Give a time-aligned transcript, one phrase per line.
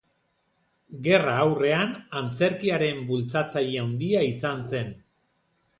[1.07, 1.93] Gerra aurrean,
[2.23, 4.93] antzerkiaren bultzatzaile handia izan zen.